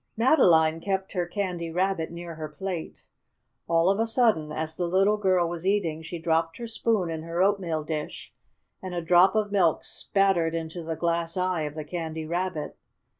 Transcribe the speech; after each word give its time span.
Madeline 0.17 0.79
kept 0.81 1.11
her 1.13 1.27
Candy 1.27 1.69
Rabbit 1.69 2.09
near 2.09 2.33
her 2.33 2.49
plate. 2.49 3.03
All 3.67 3.87
of 3.87 3.99
a 3.99 4.07
sudden, 4.07 4.51
as 4.51 4.75
the 4.75 4.87
little 4.87 5.17
girl 5.17 5.47
was 5.47 5.63
eating, 5.63 6.01
she 6.01 6.17
dropped 6.17 6.57
her 6.57 6.65
spoon 6.67 7.11
in 7.11 7.21
her 7.21 7.43
oatmeal 7.43 7.83
dish, 7.83 8.33
and 8.81 8.95
a 8.95 9.01
drop 9.03 9.35
of 9.35 9.51
milk 9.51 9.83
spattered 9.83 10.55
into 10.55 10.81
the 10.83 10.95
glass 10.95 11.37
eye 11.37 11.61
of 11.65 11.75
the 11.75 11.85
Candy 11.85 12.25
Rabbit. 12.25 12.75